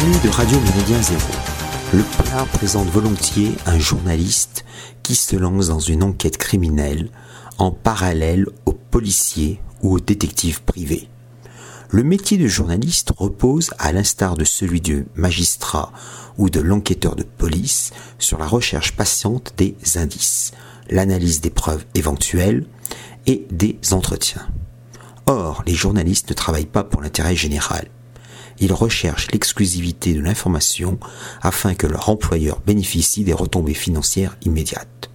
[0.00, 0.58] sur Radio
[1.02, 1.20] Zéro.
[1.92, 4.64] Le plat présente volontiers un journaliste
[5.02, 7.10] qui se lance dans une enquête criminelle
[7.58, 11.08] en parallèle aux policiers ou aux détectives privés.
[11.90, 15.92] Le métier de journaliste repose, à l'instar de celui du magistrat
[16.38, 20.52] ou de l'enquêteur de police, sur la recherche patiente des indices,
[20.88, 22.64] l'analyse des preuves éventuelles
[23.26, 24.48] et des entretiens.
[25.26, 27.88] Or, les journalistes ne travaillent pas pour l'intérêt général.
[28.60, 30.98] Ils recherchent l'exclusivité de l'information
[31.42, 35.10] afin que leur employeur bénéficie des retombées financières immédiates.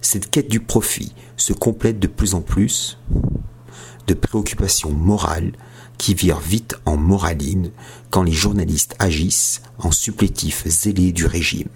[0.00, 2.98] Cette quête du profit se complète de plus en plus
[4.06, 5.52] de préoccupations morales
[5.98, 7.72] qui virent vite en moraline
[8.10, 11.68] quand les journalistes agissent en supplétifs zélés du régime.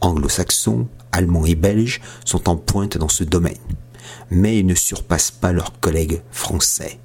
[0.00, 3.54] Anglo-saxons, allemands et belges sont en pointe dans ce domaine,
[4.30, 6.98] mais ils ne surpassent pas leurs collègues français.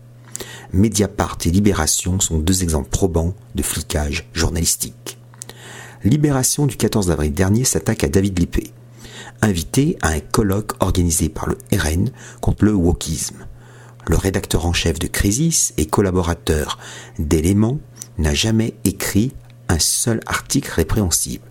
[0.74, 5.18] Mediapart et Libération sont deux exemples probants de flicage journalistique.
[6.04, 8.72] Libération du 14 avril dernier s'attaque à David Lippé,
[9.42, 13.46] invité à un colloque organisé par le RN contre le wokisme.
[14.08, 16.80] Le rédacteur en chef de Crisis et collaborateur
[17.20, 17.80] d'Éléments
[18.18, 19.34] n'a jamais écrit
[19.68, 21.44] un seul article répréhensible,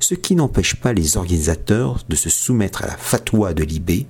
[0.00, 4.06] ce qui n'empêche pas les organisateurs de se soumettre à la fatwa de Libé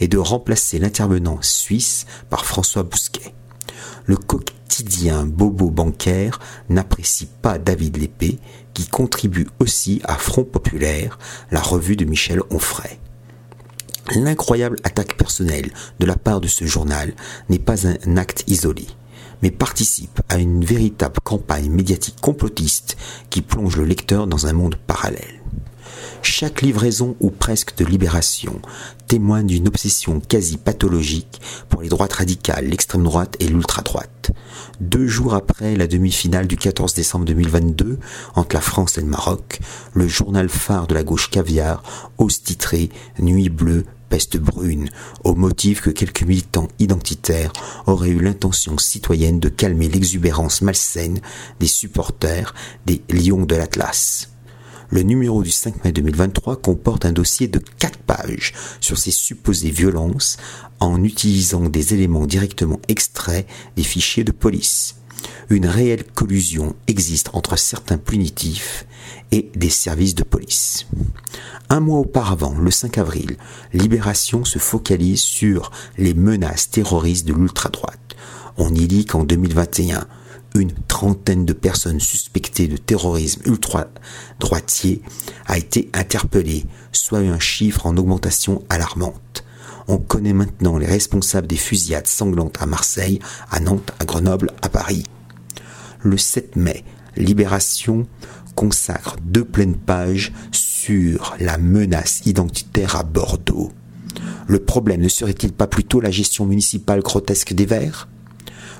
[0.00, 3.32] et de remplacer l'intervenant suisse par François Bousquet.
[4.06, 8.38] Le quotidien bobo bancaire n'apprécie pas David Lépée,
[8.72, 11.18] qui contribue aussi à Front Populaire,
[11.50, 12.98] la revue de Michel Onfray.
[14.14, 17.12] L'incroyable attaque personnelle de la part de ce journal
[17.48, 18.86] n'est pas un acte isolé,
[19.42, 22.96] mais participe à une véritable campagne médiatique complotiste
[23.28, 25.35] qui plonge le lecteur dans un monde parallèle.
[26.22, 28.60] Chaque livraison ou presque de libération
[29.06, 34.32] témoigne d'une obsession quasi pathologique pour les droites radicales, l'extrême droite et l'ultra-droite.
[34.80, 37.98] Deux jours après la demi-finale du 14 décembre 2022
[38.34, 39.60] entre la France et le Maroc,
[39.94, 41.82] le journal phare de la gauche caviar
[42.18, 44.88] ose titrer Nuit bleue, peste brune,
[45.24, 47.52] au motif que quelques militants identitaires
[47.86, 51.20] auraient eu l'intention citoyenne de calmer l'exubérance malsaine
[51.60, 52.54] des supporters
[52.86, 54.28] des Lions de l'Atlas.
[54.90, 59.70] Le numéro du 5 mai 2023 comporte un dossier de 4 pages sur ces supposées
[59.70, 60.36] violences
[60.80, 64.96] en utilisant des éléments directement extraits des fichiers de police.
[65.48, 68.86] Une réelle collusion existe entre certains punitifs
[69.32, 70.86] et des services de police.
[71.68, 73.36] Un mois auparavant, le 5 avril,
[73.72, 78.16] Libération se focalise sur les menaces terroristes de l'ultra-droite.
[78.56, 80.06] On y lit qu'en 2021,
[80.60, 85.02] une trentaine de personnes suspectées de terrorisme ultra-droitier
[85.46, 89.44] a été interpellée, soit un chiffre en augmentation alarmante.
[89.88, 94.68] On connaît maintenant les responsables des fusillades sanglantes à Marseille, à Nantes, à Grenoble, à
[94.68, 95.04] Paris.
[96.02, 96.84] Le 7 mai,
[97.16, 98.06] Libération
[98.54, 103.72] consacre deux pleines pages sur la menace identitaire à Bordeaux.
[104.48, 108.08] Le problème ne serait-il pas plutôt la gestion municipale grotesque des Verts?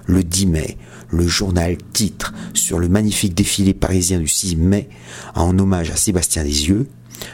[0.06, 0.76] Le 10 mai,
[1.10, 4.88] le journal titre sur le magnifique défilé parisien du 6 mai
[5.34, 6.88] en hommage à Sébastien Desieux.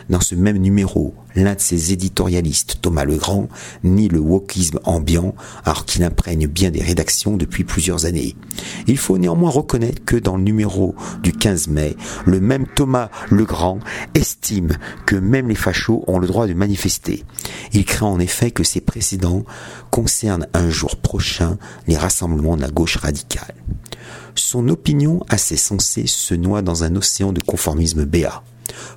[0.09, 3.49] Dans ce même numéro, l'un de ses éditorialistes, Thomas Legrand,
[3.85, 5.35] nie le wokisme ambiant,
[5.65, 8.37] alors qu'il imprègne bien des rédactions depuis plusieurs années.
[8.87, 13.79] Il faut néanmoins reconnaître que dans le numéro du 15 mai, le même Thomas Legrand
[14.15, 14.77] estime
[15.07, 17.25] que même les fachos ont le droit de manifester.
[17.73, 19.45] Il craint en effet que ces précédents
[19.91, 23.55] concernent un jour prochain les rassemblements de la gauche radicale.
[24.35, 28.43] Son opinion assez sensée se noie dans un océan de conformisme béat.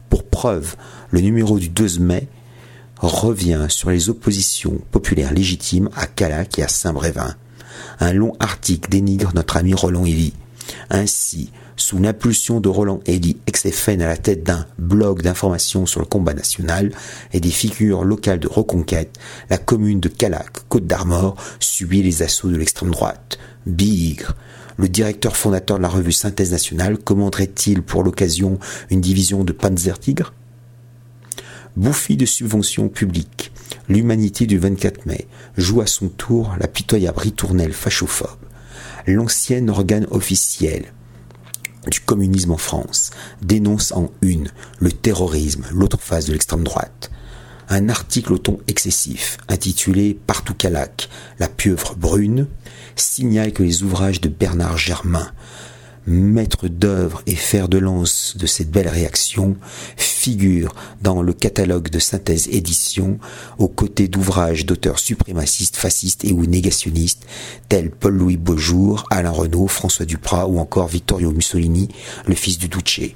[0.09, 0.75] Pour preuve,
[1.11, 2.27] le numéro du 12 mai
[2.97, 7.35] revient sur les oppositions populaires légitimes à Calac et à Saint-Brévin.
[7.99, 10.33] Un long article dénigre notre ami Roland Elie.
[10.89, 16.05] Ainsi, sous l'impulsion de Roland Elie, ex-FN à la tête d'un blog d'information sur le
[16.05, 16.91] combat national
[17.33, 19.17] et des figures locales de reconquête,
[19.49, 23.37] la commune de Calac, Côte d'Armor, subit les assauts de l'extrême droite.
[23.65, 24.35] Bigre,
[24.77, 29.99] le directeur fondateur de la revue Synthèse nationale commanderait-il pour l'occasion une division de Panzer
[29.99, 30.33] Tigre
[31.75, 33.51] Bouffi de subventions publiques,
[33.89, 35.27] l'humanité du 24 mai
[35.57, 38.29] joue à son tour la pitoyable ritournelle fachophobe.
[39.07, 40.93] L'ancien organe officiel
[41.89, 43.11] du communisme en France
[43.41, 44.49] dénonce en une
[44.79, 47.11] le terrorisme, l'autre face de l'extrême droite.
[47.67, 52.47] Un article au ton excessif, intitulé Partout Calac, la pieuvre brune,
[52.95, 55.31] signale que les ouvrages de Bernard Germain,
[56.07, 59.55] maître d'œuvre et fer de lance de cette belle réaction,
[59.97, 63.19] figure dans le catalogue de synthèse édition
[63.57, 67.25] aux côtés d'ouvrages d'auteurs suprémacistes, fascistes et ou négationnistes
[67.69, 71.89] tels Paul-Louis Beaujour, Alain Renaud, François Duprat ou encore Vittorio Mussolini,
[72.25, 73.11] le fils du Duce.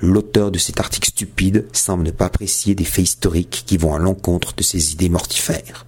[0.00, 3.98] L'auteur de cet article stupide semble ne pas apprécier des faits historiques qui vont à
[3.98, 5.86] l'encontre de ses idées mortifères.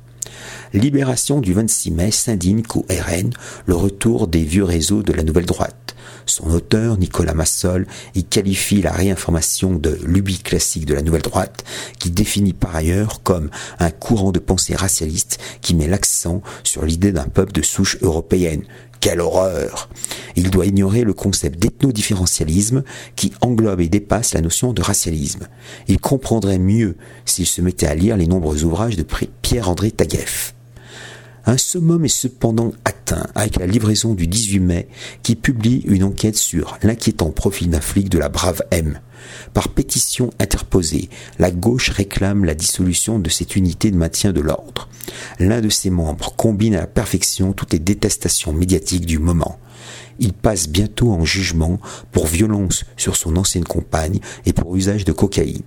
[0.73, 3.31] Libération du 26 mai s'indigne qu'au RN,
[3.67, 5.95] le retour des vieux réseaux de la nouvelle droite.
[6.27, 11.65] Son auteur, Nicolas Massol, y qualifie la réinformation de l'ubi classique de la nouvelle droite,
[11.99, 17.13] qui définit par ailleurs comme un courant de pensée racialiste qui met l'accent sur l'idée
[17.13, 18.65] d'un peuple de souche européenne.
[19.01, 19.89] Quelle horreur
[20.37, 22.85] Il doit ignorer le concept d'ethno-différentialisme
[23.17, 25.49] qui englobe et dépasse la notion de racialisme.
[25.89, 29.07] Il comprendrait mieux s'il se mettait à lire les nombreux ouvrages de
[29.43, 30.55] Pierre-André Taguieff.
[31.49, 34.89] Un summum est cependant atteint avec la livraison du 18 mai
[35.23, 38.99] qui publie une enquête sur l'inquiétant profil d'un de la brave M.
[39.55, 44.89] Par pétition interposée, la gauche réclame la dissolution de cette unité de maintien de l'ordre.
[45.39, 49.59] L'un de ses membres combine à la perfection toutes les détestations médiatiques du moment.
[50.19, 51.79] Il passe bientôt en jugement
[52.13, 55.63] pour violence sur son ancienne compagne et pour usage de cocaïne.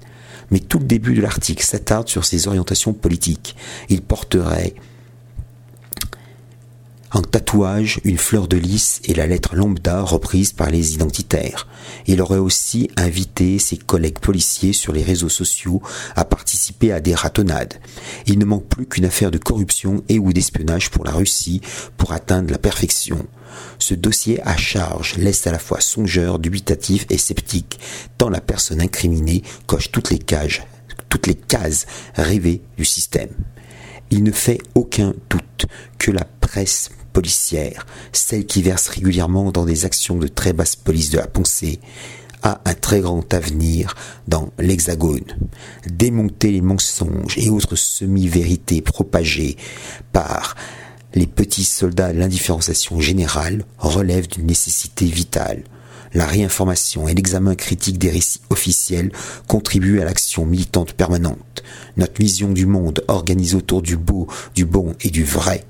[0.51, 3.55] Mais tout le début de l'article s'attarde sur ses orientations politiques.
[3.89, 4.73] Il porterait
[7.11, 11.67] en tatouage, une fleur de lys et la lettre lambda reprise par les identitaires.
[12.05, 15.81] Il aurait aussi invité ses collègues policiers sur les réseaux sociaux
[16.15, 17.75] à participer à des ratonnades.
[18.27, 21.61] Il ne manque plus qu'une affaire de corruption et ou d'espionnage pour la Russie
[21.97, 23.25] pour atteindre la perfection.
[23.79, 27.79] Ce dossier à charge laisse à la fois songeur, dubitatif et sceptique,
[28.19, 30.19] tant la personne incriminée coche toutes les
[31.09, 33.31] toutes les cases rêvées du système.
[34.11, 35.67] Il ne fait aucun doute
[35.97, 41.09] que la presse policière, celle qui verse régulièrement dans des actions de très basse police
[41.09, 41.79] de la pensée,
[42.41, 43.95] a un très grand avenir
[44.27, 45.25] dans l'Hexagone.
[45.87, 49.57] Démonter les mensonges et autres semi-vérités propagées
[50.13, 50.55] par
[51.13, 55.63] les petits soldats de l'indifférenciation générale relève d'une nécessité vitale.
[56.13, 59.11] La réinformation et l'examen critique des récits officiels
[59.47, 61.37] contribuent à l'action militante permanente.
[61.97, 65.63] Notre vision du monde organisée autour du beau, du bon et du vrai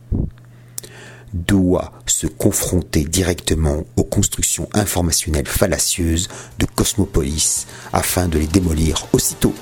[1.34, 9.54] doit se confronter directement aux constructions informationnelles fallacieuses de Cosmopolis afin de les démolir aussitôt.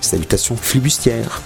[0.00, 1.42] Salutations flibustières